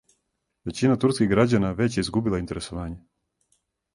[0.69, 2.99] Већина турских грађана већ је изгубила интересовање.